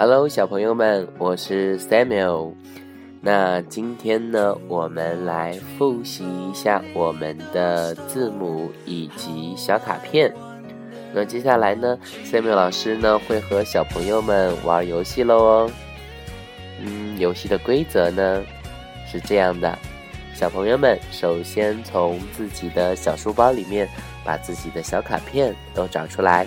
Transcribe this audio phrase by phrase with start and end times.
[0.00, 2.54] Hello，小朋友们，我是 Samuel。
[3.20, 10.34] 那今天呢，我们来复习一下我们的字母以及小卡片。
[11.12, 15.70] 那接下来呢，Samuel 老师呢会和小朋友们玩游戏喽哦。
[16.80, 18.42] 嗯，游戏的规则呢
[19.06, 19.78] 是这样的：
[20.32, 23.86] 小朋友们首先从自己的小书包里面
[24.24, 26.46] 把自己的小卡片都找出来。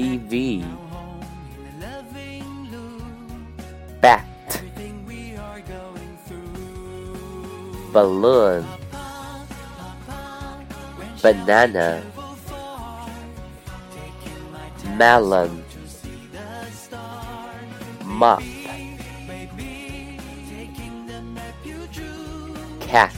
[0.00, 0.64] TV
[4.00, 4.24] Bat.
[7.92, 8.64] Balloon.
[11.20, 12.02] Banana.
[14.96, 15.62] Melon.
[18.06, 18.42] Mop
[22.80, 23.12] Cat.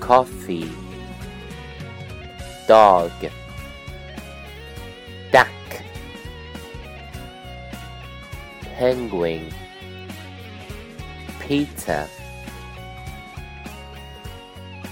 [0.00, 0.72] Coffee.
[2.66, 3.12] Dog
[8.80, 9.44] penguin
[11.38, 12.08] pizza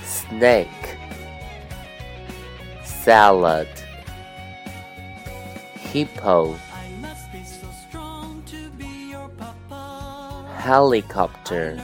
[0.05, 0.99] snake
[2.85, 3.67] salad
[5.91, 6.55] hippo
[10.59, 11.81] helicopter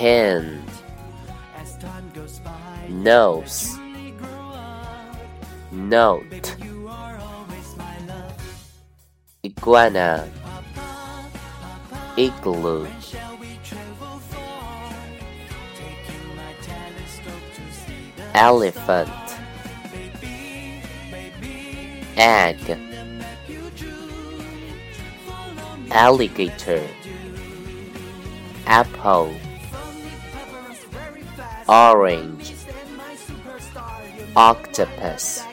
[0.00, 0.68] hand
[2.90, 3.78] nose
[5.70, 6.56] note
[9.44, 10.28] iguana
[12.16, 12.86] igloo.
[18.34, 19.10] Elephant.
[22.16, 22.78] Egg.
[25.90, 26.86] Alligator.
[28.66, 29.34] Apple.
[31.68, 32.54] Orange.
[34.36, 35.51] Octopus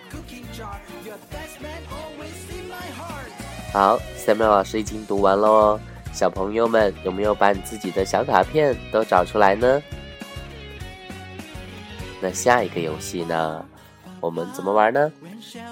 [3.71, 5.79] 好，三苗老师已经读完了哦。
[6.11, 9.81] 小朋友们有没有把你自己的小卡片都找出来呢？
[12.19, 13.63] 那下一个游戏呢？
[14.19, 15.11] 我们怎么玩呢？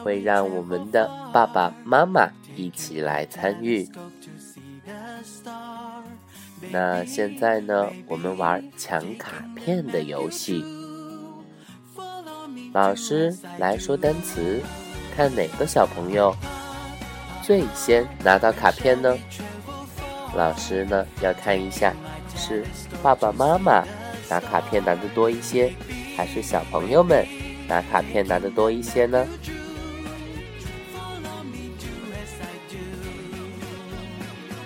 [0.04, 3.90] 会让我们的爸爸妈妈一起来参与。
[6.72, 7.90] 那现在呢？
[8.08, 10.64] 我们玩抢卡片的游戏。
[12.74, 14.62] 老师来说单词，
[15.16, 16.34] 看哪个小朋友。
[17.48, 19.18] 最先拿到卡片呢？
[20.36, 21.94] 老师呢要看一下，
[22.36, 22.66] 是
[23.02, 23.86] 爸爸妈妈
[24.30, 25.74] 拿卡片拿的多一些，
[26.18, 27.26] 还是小朋友们
[27.66, 29.26] 拿卡片拿的多一些呢？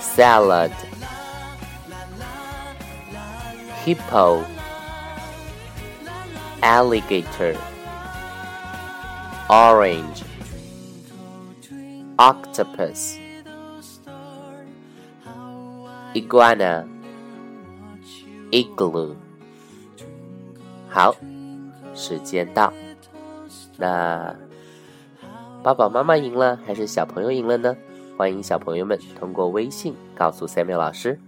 [0.00, 0.72] salad
[3.84, 4.44] hippo
[6.62, 7.56] alligator
[9.50, 10.22] orange
[12.18, 13.18] octopus
[16.14, 16.86] iguana
[18.50, 19.14] igloo。
[20.88, 21.14] 好，
[21.94, 22.72] 时间到。
[23.76, 24.34] 那
[25.62, 27.76] 爸爸妈妈赢了还是小朋友赢了呢？
[28.16, 31.18] 欢迎小朋友们通过微信告诉 Samuel 老师。